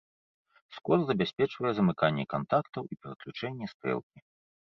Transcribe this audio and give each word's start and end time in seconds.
Скос 0.75 1.01
забяспечвае 1.09 1.71
замыканне 1.79 2.25
кантактаў 2.33 2.83
і 2.95 2.97
пераключэнне 3.03 3.65
стрэлкі. 3.77 4.17